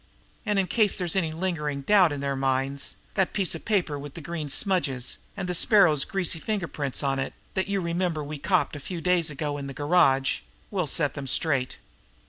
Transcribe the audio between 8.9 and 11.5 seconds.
days ago in the garage, will set them